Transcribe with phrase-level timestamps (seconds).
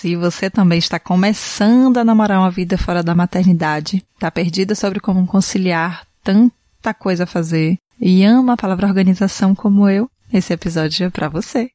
[0.00, 4.98] Se você também está começando a namorar uma vida fora da maternidade, está perdida sobre
[4.98, 11.04] como conciliar tanta coisa a fazer e ama a palavra organização como eu, esse episódio
[11.04, 11.68] é para você.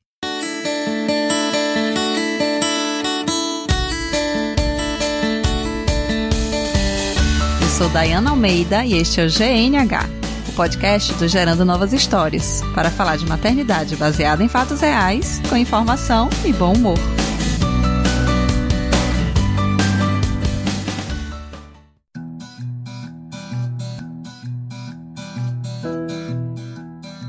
[7.62, 10.10] Eu sou Dayana Almeida e este é o GNH,
[10.50, 15.56] o podcast do Gerando Novas Histórias, para falar de maternidade baseada em fatos reais, com
[15.56, 16.98] informação e bom humor.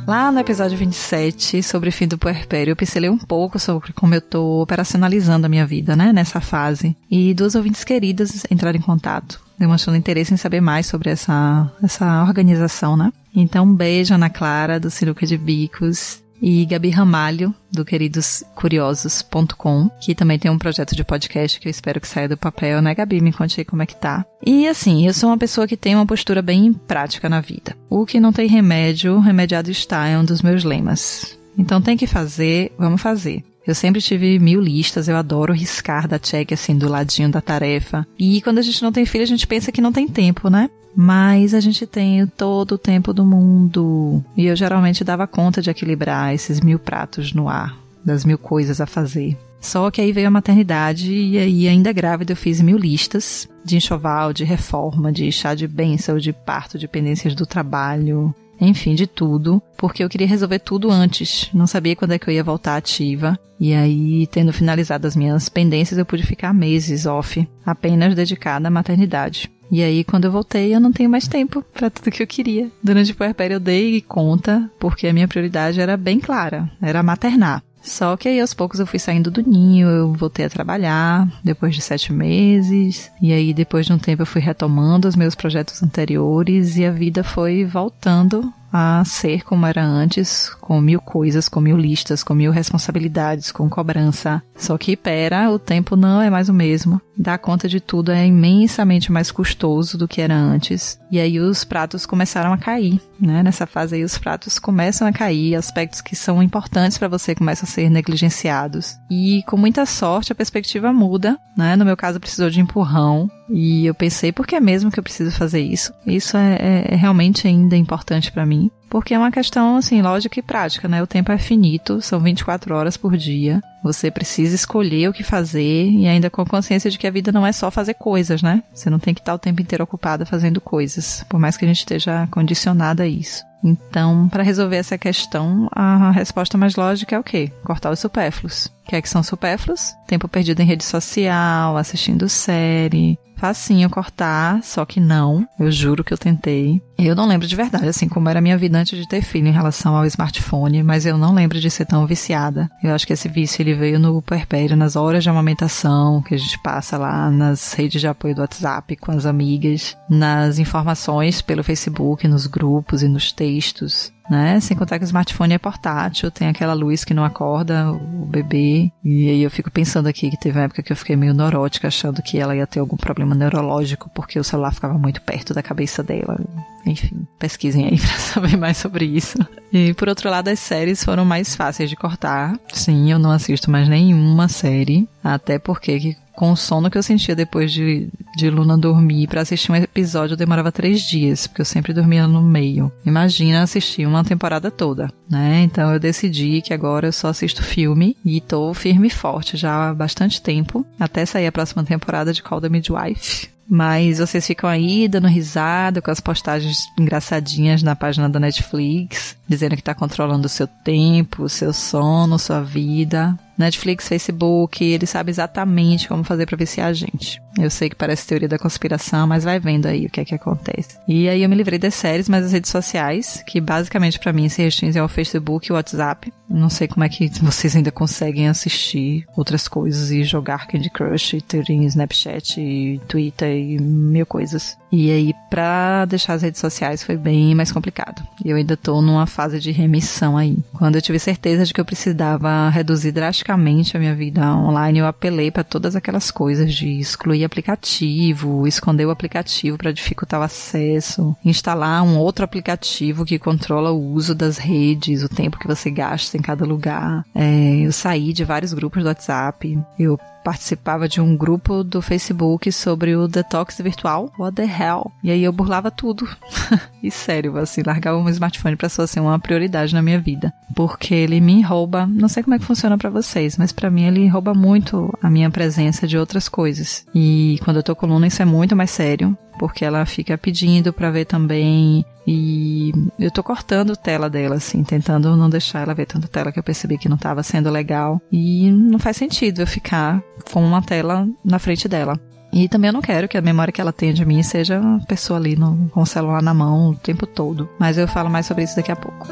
[0.06, 4.14] Lá no episódio 27, sobre o fim do puerpério, eu pincelei um pouco sobre como
[4.14, 6.97] eu tô operacionalizando a minha vida, né, nessa fase.
[7.10, 12.23] E duas ouvintes queridas entraram em contato, demonstrando interesse em saber mais sobre essa, essa
[12.23, 13.12] organização, né.
[13.34, 20.15] Então, um beijo, Ana Clara, do Sinuca de Bicos, e Gabi Ramalho, do queridoscuriosos.com, que
[20.15, 23.21] também tem um projeto de podcast que eu espero que saia do papel, né, Gabi?
[23.21, 24.25] Me conte aí como é que tá.
[24.45, 27.77] E assim, eu sou uma pessoa que tem uma postura bem prática na vida.
[27.89, 31.39] O que não tem remédio, remediado está, é um dos meus lemas.
[31.59, 33.43] Então tem que fazer, vamos fazer.
[33.67, 38.06] Eu sempre tive mil listas, eu adoro riscar da check assim do ladinho da tarefa.
[38.19, 40.70] E quando a gente não tem filho, a gente pensa que não tem tempo, né?
[40.95, 44.25] Mas a gente tem todo o tempo do mundo.
[44.37, 48.81] E eu geralmente dava conta de equilibrar esses mil pratos no ar, das mil coisas
[48.81, 49.37] a fazer.
[49.61, 53.77] Só que aí veio a maternidade e aí, ainda grávida, eu fiz mil listas de
[53.77, 59.07] enxoval, de reforma, de chá de bênção, de parto, de pendências do trabalho, enfim, de
[59.07, 61.51] tudo, porque eu queria resolver tudo antes.
[61.53, 63.39] Não sabia quando é que eu ia voltar ativa.
[63.59, 68.71] E aí, tendo finalizado as minhas pendências, eu pude ficar meses off, apenas dedicada à
[68.71, 69.51] maternidade.
[69.71, 72.71] E aí, quando eu voltei, eu não tenho mais tempo para tudo que eu queria.
[72.83, 77.62] Durante o puerpério, eu dei conta, porque a minha prioridade era bem clara, era maternar.
[77.87, 81.73] Só que aí aos poucos eu fui saindo do ninho, eu voltei a trabalhar depois
[81.73, 85.81] de sete meses, e aí depois de um tempo eu fui retomando os meus projetos
[85.84, 91.60] anteriores e a vida foi voltando a ser como era antes, com mil coisas, com
[91.60, 94.43] mil listas, com mil responsabilidades, com cobrança.
[94.56, 97.00] Só que, pera, o tempo não é mais o mesmo.
[97.16, 100.99] Dar conta de tudo é imensamente mais custoso do que era antes.
[101.10, 103.43] E aí os pratos começaram a cair, né?
[103.43, 107.66] Nessa fase aí os pratos começam a cair, aspectos que são importantes para você começam
[107.66, 108.97] a ser negligenciados.
[109.10, 111.77] E com muita sorte a perspectiva muda, né?
[111.77, 115.04] No meu caso precisou de empurrão, e eu pensei, por que é mesmo que eu
[115.04, 115.93] preciso fazer isso?
[116.06, 118.56] Isso é, é, é realmente ainda importante para mim.
[118.88, 121.02] Porque é uma questão, assim, lógica e prática, né?
[121.02, 123.60] O tempo é finito, são 24 horas por dia.
[123.86, 127.30] Você precisa escolher o que fazer e ainda com a consciência de que a vida
[127.30, 128.60] não é só fazer coisas, né?
[128.74, 131.69] Você não tem que estar o tempo inteiro ocupada fazendo coisas, por mais que a
[131.69, 133.44] gente esteja condicionada a isso.
[133.62, 137.52] Então, para resolver essa questão, a resposta mais lógica é o quê?
[137.62, 138.66] Cortar os supérfluos.
[138.66, 139.94] O que é que são supérfluos?
[140.04, 145.47] Tempo perdido em rede social, assistindo série, facinho cortar, só que não.
[145.58, 146.80] Eu juro que eu tentei.
[146.98, 149.48] Eu não lembro de verdade, assim, como era a minha vida antes de ter filho
[149.48, 152.70] em relação ao smartphone, mas eu não lembro de ser tão viciada.
[152.82, 156.38] Eu acho que esse vício ele veio no puerpério, nas horas de amamentação que a
[156.38, 161.62] gente passa lá nas redes de apoio do WhatsApp com as amigas, nas informações pelo
[161.62, 164.60] Facebook, nos grupos e nos textos né?
[164.60, 168.91] Sem contar que o smartphone é portátil, tem aquela luz que não acorda o bebê.
[169.04, 171.88] E aí eu fico pensando aqui que teve uma época que eu fiquei meio neurótica,
[171.88, 175.62] achando que ela ia ter algum problema neurológico porque o celular ficava muito perto da
[175.62, 176.38] cabeça dela.
[176.84, 179.38] Enfim, pesquisem aí pra saber mais sobre isso.
[179.72, 182.59] E por outro lado, as séries foram mais fáceis de cortar.
[182.72, 185.09] Sim, eu não assisto mais nenhuma série.
[185.22, 189.72] Até porque com o sono que eu sentia depois de, de Luna dormir, para assistir
[189.72, 192.92] um episódio demorava três dias, porque eu sempre dormia no meio.
[193.04, 195.62] Imagina assistir uma temporada toda, né?
[195.62, 199.88] Então eu decidi que agora eu só assisto filme e tô firme e forte já
[199.88, 203.48] há bastante tempo, até sair a próxima temporada de Call the Midwife.
[203.68, 209.74] Mas vocês ficam aí dando risada com as postagens engraçadinhas na página da Netflix, dizendo
[209.74, 213.36] que está controlando o seu tempo, o seu sono, sua vida.
[213.59, 217.41] Netflix, Facebook, eles sabem exatamente como fazer para viciar a gente.
[217.59, 220.34] Eu sei que parece teoria da conspiração, mas vai vendo aí o que é que
[220.34, 220.98] acontece.
[221.09, 224.48] E aí eu me livrei das séries, mas as redes sociais, que basicamente para mim
[224.48, 226.33] se restringem ao Facebook e WhatsApp.
[226.48, 231.36] Não sei como é que vocês ainda conseguem assistir outras coisas e jogar Candy Crush,
[231.48, 234.77] ter Snapchat, e Twitter e mil coisas.
[234.91, 238.22] E aí, pra deixar as redes sociais foi bem mais complicado.
[238.44, 240.59] Eu ainda tô numa fase de remissão aí.
[240.72, 245.06] Quando eu tive certeza de que eu precisava reduzir drasticamente a minha vida online, eu
[245.06, 251.36] apelei para todas aquelas coisas de excluir aplicativo, esconder o aplicativo para dificultar o acesso,
[251.44, 256.37] instalar um outro aplicativo que controla o uso das redes, o tempo que você gasta
[256.37, 257.25] em cada lugar.
[257.35, 262.71] É, eu saí de vários grupos do WhatsApp, eu participava de um grupo do Facebook
[262.71, 264.33] sobre o detox virtual.
[264.38, 265.11] What the hell?
[265.21, 266.25] E aí eu burlava tudo.
[267.02, 270.54] e sério, assim, largava o meu smartphone pra só ser uma prioridade na minha vida.
[270.73, 274.04] Porque ele me rouba, não sei como é que funciona para vocês, mas para mim
[274.04, 277.04] ele rouba muito a minha presença de outras coisas.
[277.12, 280.92] E quando eu tô com Luna isso é muito mais sério, porque ela fica pedindo
[280.92, 286.06] para ver também e eu tô cortando tela dela assim, tentando não deixar ela ver
[286.06, 289.66] tanta tela que eu percebi que não tava sendo legal e não faz sentido eu
[289.66, 292.18] ficar com uma tela na frente dela.
[292.52, 295.04] E também eu não quero que a memória que ela tenha de mim seja uma
[295.04, 297.68] pessoa ali no, com o celular na mão o tempo todo.
[297.78, 299.26] Mas eu falo mais sobre isso daqui a pouco.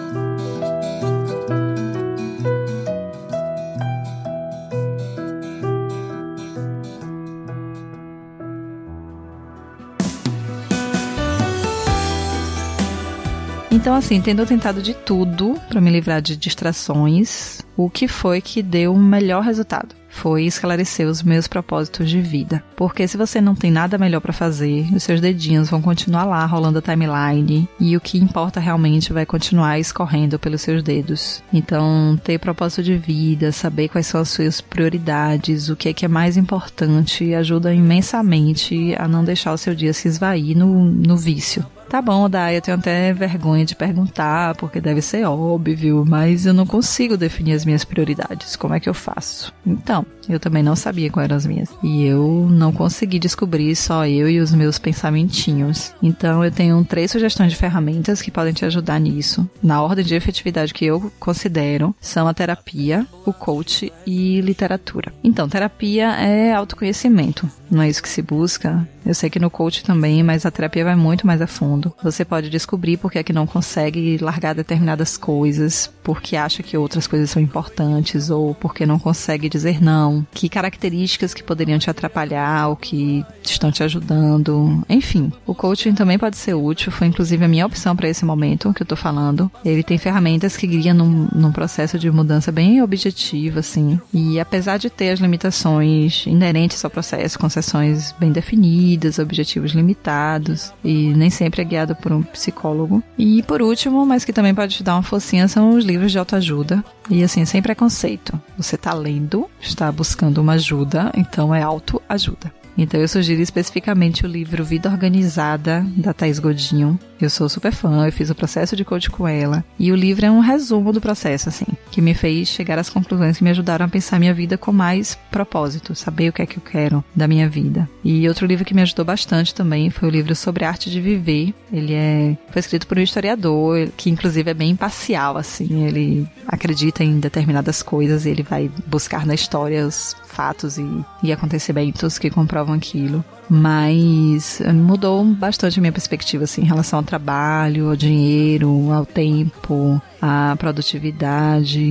[13.85, 18.63] Então, assim, tendo tentado de tudo para me livrar de distrações, o que foi que
[18.63, 19.95] deu o melhor resultado?
[20.09, 22.65] Foi esclarecer os meus propósitos de vida.
[22.77, 26.47] Porque se você não tem nada melhor para fazer, os seus dedinhos vão continuar lá
[26.47, 31.43] rolando a timeline e o que importa realmente vai continuar escorrendo pelos seus dedos.
[31.53, 36.07] Então, ter propósito de vida, saber quais são as suas prioridades, o que é que
[36.07, 41.19] é mais importante, ajuda imensamente a não deixar o seu dia se esvair no, no
[41.19, 41.67] vício.
[41.89, 46.53] Tá bom, Dai, eu tenho até vergonha de perguntar, porque deve ser óbvio, mas eu
[46.53, 48.57] não consigo definir as minhas prioridades.
[48.57, 49.53] Como é que eu faço?
[49.65, 51.69] Então, eu também não sabia quais eram as minhas.
[51.83, 55.95] E eu não consegui descobrir só eu e os meus pensamentinhos.
[56.03, 59.49] Então, eu tenho três sugestões de ferramentas que podem te ajudar nisso.
[59.63, 65.13] Na ordem de efetividade que eu considero, são a terapia, o coach e literatura.
[65.23, 67.49] Então, terapia é autoconhecimento.
[67.71, 68.87] Não é isso que se busca.
[69.05, 71.74] Eu sei que no coach também, mas a terapia vai muito mais a fundo.
[72.03, 76.77] Você pode descobrir por que é que não consegue largar determinadas coisas, porque acha que
[76.77, 81.91] outras coisas são importantes, ou porque não consegue dizer não, que características que poderiam te
[81.91, 84.85] atrapalhar ou que estão te ajudando.
[84.89, 88.73] Enfim, o coaching também pode ser útil, foi inclusive a minha opção para esse momento
[88.73, 89.51] que eu tô falando.
[89.65, 93.99] Ele tem ferramentas que guiam num, num processo de mudança bem objetivo, assim.
[94.13, 101.13] E apesar de ter as limitações inerentes ao processo, concessões bem definidas, objetivos limitados e
[101.15, 103.03] nem sempre é guiado por um psicólogo.
[103.19, 106.19] E por último, mas que também pode te dar uma focinha, são os livros de
[106.19, 106.85] autoajuda.
[107.11, 108.41] E assim, sem preconceito.
[108.57, 112.53] Você está lendo, está buscando uma ajuda, então é autoajuda.
[112.77, 116.99] Então eu sugiro especificamente o livro Vida Organizada, da Thais Godinho.
[117.21, 119.65] Eu sou super fã, eu fiz o processo de coach com ela.
[119.79, 123.39] E o livro é um resumo do processo, assim, que me fez chegar às conclusões
[123.39, 126.57] que me ajudaram a pensar minha vida com mais propósito, saber o que é que
[126.57, 127.89] eu quero da minha vida.
[128.03, 131.01] E outro livro que me ajudou bastante também foi o livro sobre a arte de
[131.01, 131.55] viver.
[131.73, 137.05] Ele é foi escrito por um historiador, que inclusive é bem imparcial, assim, ele acredita
[137.05, 142.29] em determinadas coisas e ele vai buscar na história os fatos e, e acontecimentos que
[142.29, 143.25] comprovam aquilo.
[143.49, 150.01] Mas mudou bastante a minha perspectiva assim, em relação ao trabalho, ao dinheiro, ao tempo,
[150.21, 151.84] à produtividade.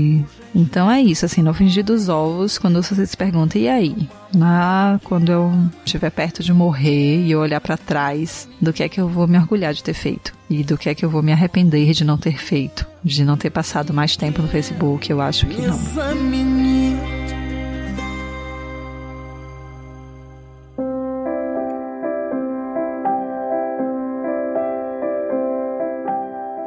[0.56, 4.08] Então é isso, assim, no fingir dos ovos, quando você se pergunta, e aí?
[4.34, 5.52] Na, quando eu
[5.86, 9.28] estiver perto de morrer e eu olhar para trás, do que é que eu vou
[9.28, 10.34] me orgulhar de ter feito?
[10.50, 12.86] E do que é que eu vou me arrepender de não ter feito?
[13.04, 16.53] De não ter passado mais tempo no Facebook, eu acho que não.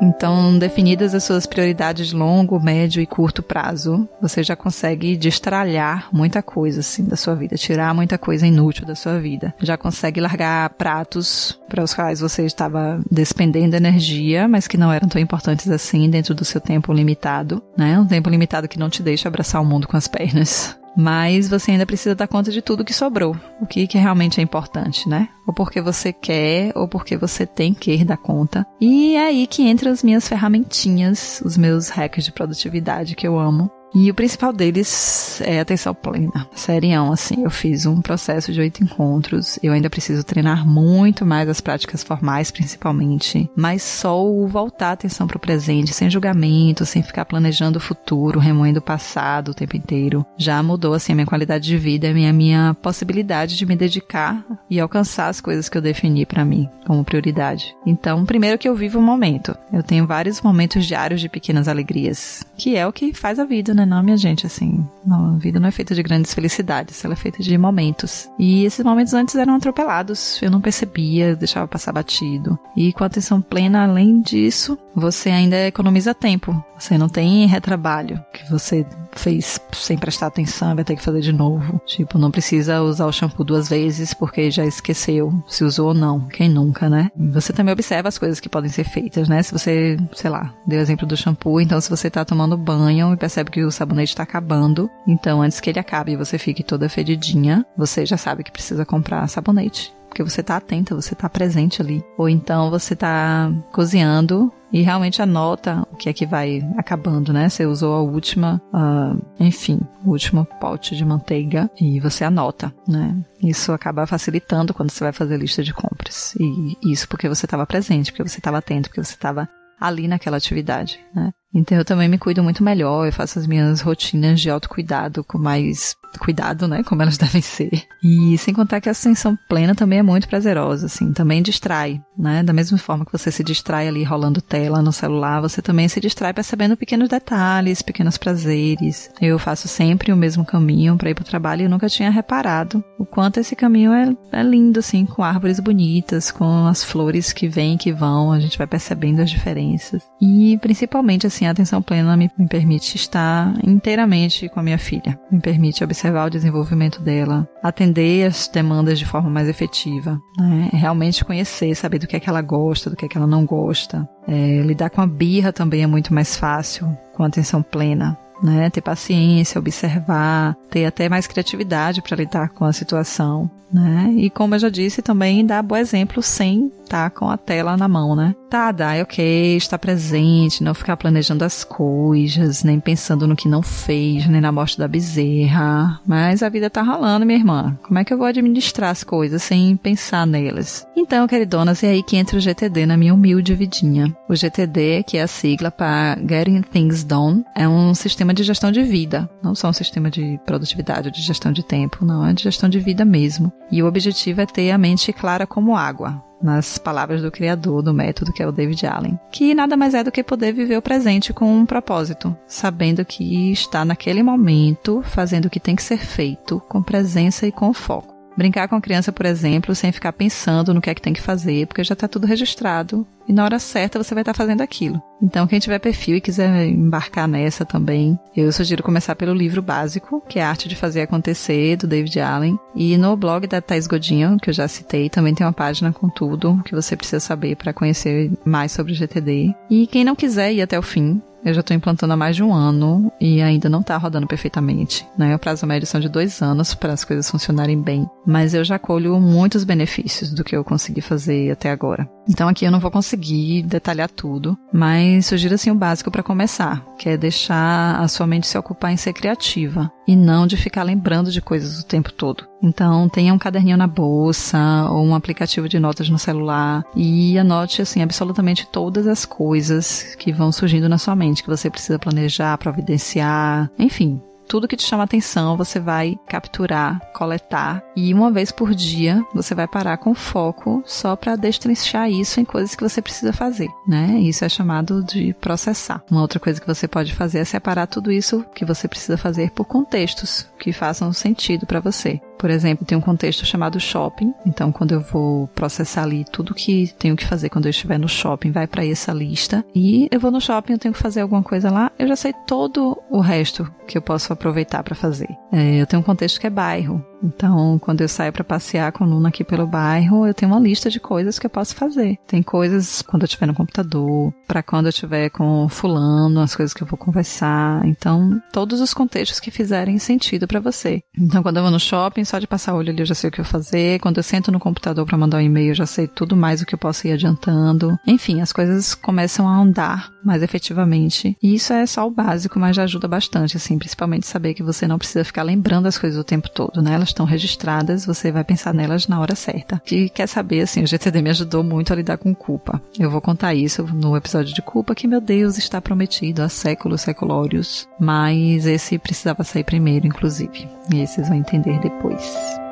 [0.00, 6.09] Então, definidas as suas prioridades de longo, médio e curto prazo, você já consegue destralhar
[6.12, 9.55] muita coisa assim da sua vida, tirar muita coisa inútil da sua vida.
[9.61, 15.09] Já consegue largar pratos para os quais você estava despendendo energia, mas que não eram
[15.09, 17.99] tão importantes assim dentro do seu tempo limitado, né?
[17.99, 21.73] Um tempo limitado que não te deixa abraçar o mundo com as pernas mas você
[21.73, 25.29] ainda precisa dar conta de tudo que sobrou, o que, que realmente é importante, né?
[25.47, 28.67] Ou porque você quer, ou porque você tem que dar conta.
[28.81, 33.38] E é aí que entram as minhas ferramentinhas, os meus hacks de produtividade que eu
[33.38, 36.47] amo, e o principal deles é atenção plena.
[36.55, 39.59] Serião, assim, eu fiz um processo de oito encontros.
[39.62, 43.50] Eu ainda preciso treinar muito mais as práticas formais, principalmente.
[43.57, 47.81] Mas só o voltar a atenção para o presente, sem julgamento, sem ficar planejando o
[47.81, 52.11] futuro, remoendo o passado o tempo inteiro, já mudou, assim, a minha qualidade de vida,
[52.11, 56.45] a minha, minha possibilidade de me dedicar e alcançar as coisas que eu defini para
[56.45, 57.75] mim como prioridade.
[57.85, 59.57] Então, primeiro que eu vivo o momento.
[59.73, 63.75] Eu tenho vários momentos diários de pequenas alegrias, que é o que faz a vida,
[63.76, 63.87] né?
[63.87, 67.42] Não, minha gente, assim, a vida não é feita de grandes felicidades, ela é feita
[67.42, 68.28] de momentos.
[68.38, 72.59] E esses momentos antes eram atropelados, eu não percebia, deixava passar batido.
[72.76, 76.64] E com atenção plena, além disso, você ainda economiza tempo.
[76.78, 81.33] Você não tem retrabalho que você fez sem prestar atenção, vai ter que fazer de
[81.33, 81.80] novo.
[81.87, 86.21] Tipo, não precisa usar o shampoo duas vezes porque já esqueceu se usou ou não.
[86.28, 87.11] Quem nunca, né?
[87.16, 89.42] Você também observa as coisas que podem ser feitas, né?
[89.42, 93.16] Se você, sei lá, deu exemplo do shampoo, então se você tá tomando banho e
[93.16, 96.88] percebe que o sabonete tá acabando, então antes que ele acabe e você fique toda
[96.88, 101.82] fedidinha, você já sabe que precisa comprar sabonete porque você tá atenta, você tá presente
[101.82, 102.02] ali.
[102.16, 107.50] Ou então você tá cozinhando e realmente anota o que é que vai acabando, né?
[107.50, 113.14] Você usou a última, uh, enfim, o último pote de manteiga e você anota, né?
[113.42, 116.35] Isso acaba facilitando quando você vai fazer lista de compras.
[116.40, 119.46] E isso porque você estava presente, porque você estava atento, porque você estava
[119.78, 121.30] ali naquela atividade, né?
[121.56, 125.38] Então eu também me cuido muito melhor, eu faço as minhas rotinas de autocuidado com
[125.38, 127.84] mais cuidado, né, como elas devem ser.
[128.02, 132.42] E sem contar que a ascensão plena também é muito prazerosa, assim, também distrai, né?
[132.42, 136.00] Da mesma forma que você se distrai ali rolando tela no celular, você também se
[136.00, 139.10] distrai percebendo pequenos detalhes, pequenos prazeres.
[139.20, 142.10] Eu faço sempre o mesmo caminho para ir para o trabalho e eu nunca tinha
[142.10, 147.32] reparado o quanto esse caminho é, é lindo, assim, com árvores bonitas, com as flores
[147.32, 150.02] que vêm e que vão, a gente vai percebendo as diferenças.
[150.20, 155.19] E principalmente, assim, a atenção plena me, me permite estar inteiramente com a minha filha,
[155.31, 160.71] me permite observar o desenvolvimento dela, atender as demandas de forma mais efetiva, né?
[160.73, 163.45] realmente conhecer, saber do que é que ela gosta, do que é que ela não
[163.45, 164.09] gosta.
[164.26, 168.19] É, lidar com a birra também é muito mais fácil com atenção plena.
[168.43, 174.12] Né, ter paciência, observar, ter até mais criatividade para lidar com a situação né?
[174.17, 177.76] E como eu já disse, também dá bom exemplo sem estar tá com a tela
[177.76, 178.35] na mão, né?
[178.49, 183.61] Tá, é ok, estar presente, não ficar planejando as coisas, nem pensando no que não
[183.61, 186.00] fez, nem na morte da bezerra.
[186.07, 187.76] Mas a vida tá rolando, minha irmã.
[187.83, 190.87] Como é que eu vou administrar as coisas sem pensar nelas?
[190.97, 194.15] Então, queridonas, é aí que entra o GTD na minha humilde vidinha.
[194.29, 198.71] O GTD, que é a sigla para Getting Things Done, é um sistema de gestão
[198.71, 199.29] de vida.
[199.43, 202.69] Não só um sistema de produtividade ou de gestão de tempo, não, é de gestão
[202.69, 203.53] de vida mesmo.
[203.71, 207.95] E o objetivo é ter a mente clara como água, nas palavras do criador do
[207.95, 210.83] método, que é o David Allen, que nada mais é do que poder viver o
[210.83, 215.99] presente com um propósito, sabendo que está naquele momento fazendo o que tem que ser
[215.99, 218.15] feito, com presença e com foco.
[218.37, 221.23] Brincar com a criança, por exemplo, sem ficar pensando no que é que tem que
[221.23, 224.61] fazer, porque já está tudo registrado e na hora certa você vai estar tá fazendo
[224.61, 225.02] aquilo.
[225.21, 230.23] Então, quem tiver perfil e quiser embarcar nessa também, eu sugiro começar pelo livro básico,
[230.28, 232.59] que é a Arte de Fazer Acontecer, do David Allen.
[232.75, 236.09] E no blog da Thais Godinho, que eu já citei, também tem uma página com
[236.09, 239.55] tudo que você precisa saber para conhecer mais sobre o GTD.
[239.71, 242.43] E quem não quiser ir até o fim, eu já estou implantando há mais de
[242.43, 245.07] um ano e ainda não está rodando perfeitamente.
[245.17, 245.33] Né?
[245.33, 248.81] O prazo médio são de dois anos para as coisas funcionarem bem, mas eu já
[248.81, 252.09] colho muitos benefícios do que eu consegui fazer até agora.
[252.29, 256.85] Então aqui eu não vou conseguir detalhar tudo, mas sugiro assim o básico para começar,
[256.99, 260.83] que é deixar a sua mente se ocupar em ser criativa e não de ficar
[260.83, 262.45] lembrando de coisas o tempo todo.
[262.62, 267.82] Então tenha um caderninho na bolsa ou um aplicativo de notas no celular e anote
[267.82, 272.58] assim absolutamente todas as coisas que vão surgindo na sua mente que você precisa planejar,
[272.58, 278.75] providenciar, enfim, tudo que te chama atenção você vai capturar, coletar e uma vez por
[278.75, 283.32] dia você vai parar com foco só para destrinchar isso em coisas que você precisa
[283.32, 284.18] fazer, né?
[284.20, 286.02] Isso é chamado de processar.
[286.10, 289.50] Uma outra coisa que você pode fazer é separar tudo isso que você precisa fazer
[289.50, 292.20] por contextos que façam sentido para você.
[292.38, 294.33] Por exemplo, tem um contexto chamado shopping.
[294.45, 298.09] Então, quando eu vou processar ali tudo que tenho que fazer quando eu estiver no
[298.09, 299.64] shopping, vai para essa lista.
[299.75, 302.33] E eu vou no shopping, eu tenho que fazer alguma coisa lá, eu já sei
[302.47, 305.28] todo o resto que eu posso aproveitar para fazer.
[305.52, 307.05] É, eu tenho um contexto que é bairro.
[307.26, 310.61] Então, quando eu saio para passear com o Luna aqui pelo bairro, eu tenho uma
[310.61, 312.18] lista de coisas que eu posso fazer.
[312.26, 316.73] Tem coisas quando eu estiver no computador, para quando eu estiver com fulano, as coisas
[316.73, 317.85] que eu vou conversar.
[317.87, 321.02] Então, todos os contextos que fizerem sentido para você.
[321.18, 323.28] Então, quando eu vou no shopping, só de passar o olho ali eu já sei
[323.28, 323.99] o que eu vou fazer.
[324.00, 326.66] Quando eu sento no computador para mandar um e-mail, eu já sei tudo mais o
[326.66, 327.99] que eu posso ir adiantando.
[328.06, 331.37] Enfim, as coisas começam a andar mais efetivamente.
[331.42, 334.87] E isso é só o básico, mas já ajuda bastante, assim, principalmente saber que você
[334.87, 336.95] não precisa ficar lembrando as coisas o tempo todo, né?
[336.95, 339.80] Elas estão registradas, você vai pensar nelas na hora certa.
[339.85, 342.80] Que quer saber, assim, o GTD me ajudou muito a lidar com culpa.
[342.99, 347.00] Eu vou contar isso no episódio de culpa, que meu Deus está prometido há séculos,
[347.00, 347.88] seculórios.
[347.99, 350.68] Mas esse precisava sair primeiro, inclusive.
[350.92, 352.65] E aí vocês vão entender depois.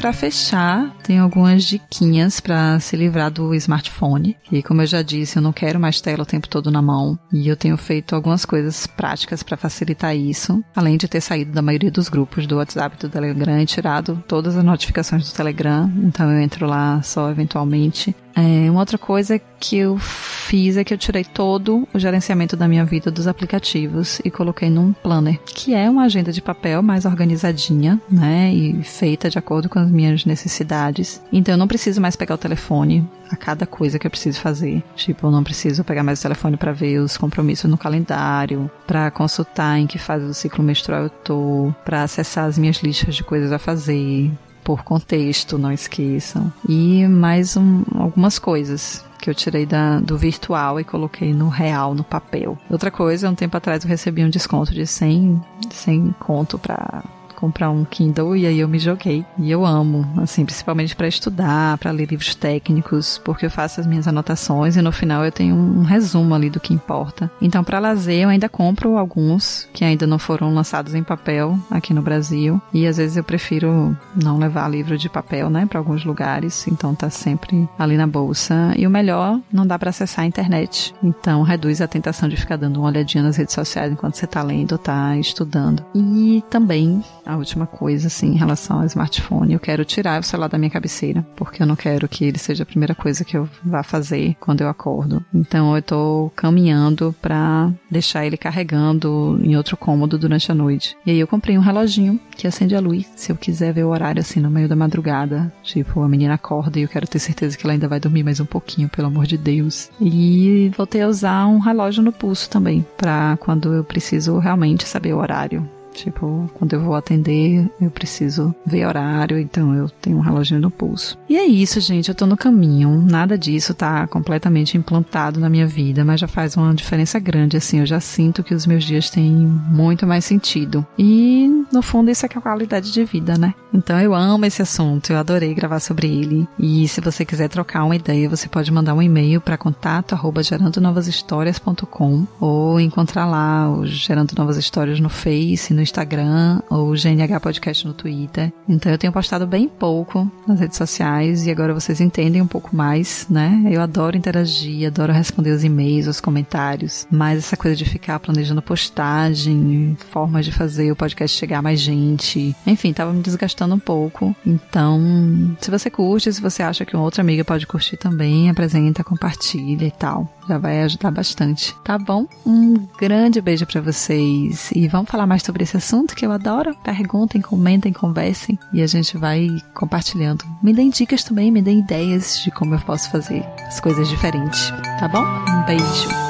[0.00, 4.34] Para fechar, tem algumas diquinhas para se livrar do smartphone.
[4.50, 7.18] E como eu já disse, eu não quero mais tela o tempo todo na mão.
[7.30, 10.64] E eu tenho feito algumas coisas práticas para facilitar isso.
[10.74, 14.24] Além de ter saído da maioria dos grupos do WhatsApp e do Telegram e tirado
[14.26, 15.92] todas as notificações do Telegram.
[15.98, 18.16] Então eu entro lá só eventualmente.
[18.34, 22.66] É, uma outra coisa que eu fiz é que eu tirei todo o gerenciamento da
[22.66, 27.04] minha vida dos aplicativos e coloquei num planner, que é uma agenda de papel mais
[27.04, 31.22] organizadinha, né, e feita de acordo com as minhas necessidades.
[31.32, 34.82] Então eu não preciso mais pegar o telefone a cada coisa que eu preciso fazer.
[34.96, 39.10] Tipo, eu não preciso pegar mais o telefone para ver os compromissos no calendário, para
[39.10, 43.22] consultar em que fase do ciclo menstrual eu tô, para acessar as minhas listas de
[43.22, 44.30] coisas a fazer,
[44.76, 46.52] por contexto, não esqueçam.
[46.68, 51.92] E mais um, algumas coisas que eu tirei da, do virtual e coloquei no real,
[51.92, 52.56] no papel.
[52.70, 57.02] Outra coisa, um tempo atrás eu recebi um desconto de 100, 100 conto para
[57.40, 59.24] comprar um Kindle e aí eu me joguei.
[59.38, 63.86] E eu amo, assim, principalmente para estudar, para ler livros técnicos, porque eu faço as
[63.86, 67.30] minhas anotações e no final eu tenho um resumo ali do que importa.
[67.40, 71.94] Então, para lazer, eu ainda compro alguns que ainda não foram lançados em papel aqui
[71.94, 72.60] no Brasil.
[72.72, 76.66] E às vezes eu prefiro não levar livro de papel, né, para alguns lugares.
[76.66, 78.74] Então, tá sempre ali na bolsa.
[78.76, 80.94] E o melhor, não dá para acessar a internet.
[81.02, 84.42] Então, reduz a tentação de ficar dando uma olhadinha nas redes sociais enquanto você tá
[84.42, 85.84] lendo tá estudando.
[85.94, 89.52] E também a última coisa, assim, em relação ao smartphone.
[89.52, 92.62] Eu quero tirar o celular da minha cabeceira, porque eu não quero que ele seja
[92.62, 95.24] a primeira coisa que eu vá fazer quando eu acordo.
[95.32, 100.96] Então eu tô caminhando para deixar ele carregando em outro cômodo durante a noite.
[101.06, 103.90] E aí eu comprei um reloginho que acende a luz, se eu quiser ver o
[103.90, 105.52] horário assim no meio da madrugada.
[105.62, 108.40] Tipo, a menina acorda e eu quero ter certeza que ela ainda vai dormir mais
[108.40, 109.90] um pouquinho, pelo amor de Deus.
[110.00, 115.14] E voltei a usar um relógio no pulso também, para quando eu preciso realmente saber
[115.14, 120.20] o horário Tipo, quando eu vou atender, eu preciso ver horário, então eu tenho um
[120.20, 121.18] reloginho no pulso.
[121.28, 123.00] E é isso, gente, eu tô no caminho.
[123.02, 127.80] Nada disso tá completamente implantado na minha vida, mas já faz uma diferença grande, assim.
[127.80, 130.86] Eu já sinto que os meus dias têm muito mais sentido.
[130.98, 133.54] E, no fundo, isso é que é a qualidade de vida, né?
[133.72, 136.48] Então eu amo esse assunto, eu adorei gravar sobre ele.
[136.58, 140.42] E se você quiser trocar uma ideia, você pode mandar um e-mail para contato arroba
[140.42, 147.86] gerandonovashistórias.com ou encontrar lá o Gerando Novas Histórias no Face, no Instagram ou GNH Podcast
[147.86, 148.52] no Twitter.
[148.68, 152.74] Então eu tenho postado bem pouco nas redes sociais e agora vocês entendem um pouco
[152.74, 153.64] mais, né?
[153.70, 158.62] Eu adoro interagir, adoro responder os e-mails, os comentários, mas essa coisa de ficar planejando
[158.62, 163.78] postagem, formas de fazer o podcast chegar a mais gente, enfim, tava me desgastando um
[163.78, 164.34] pouco.
[164.46, 169.04] Então, se você curte, se você acha que uma outra amiga pode curtir também, apresenta,
[169.04, 170.28] compartilha e tal.
[170.48, 172.26] Já vai ajudar bastante, tá bom?
[172.44, 176.74] Um grande beijo para vocês e vamos falar mais sobre esse assunto que eu adoro.
[176.82, 180.44] Perguntem, comentem, conversem e a gente vai compartilhando.
[180.62, 184.70] Me deem dicas também, me deem ideias de como eu posso fazer as coisas diferentes,
[184.98, 185.22] tá bom?
[185.22, 186.29] Um beijo.